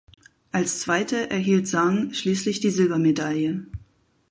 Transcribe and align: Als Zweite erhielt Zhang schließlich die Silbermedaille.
Als 0.51 0.79
Zweite 0.79 1.29
erhielt 1.29 1.67
Zhang 1.67 2.11
schließlich 2.11 2.59
die 2.59 2.71
Silbermedaille. 2.71 3.67